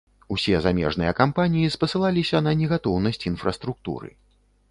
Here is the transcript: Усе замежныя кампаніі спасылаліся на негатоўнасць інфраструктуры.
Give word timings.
Усе 0.35 0.61
замежныя 0.65 1.11
кампаніі 1.19 1.73
спасылаліся 1.75 2.37
на 2.47 2.53
негатоўнасць 2.61 3.23
інфраструктуры. 3.33 4.09